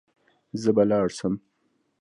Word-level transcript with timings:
زه 0.61 0.69
به 0.75 0.83
لاړ 0.91 1.07
سم. 1.17 1.33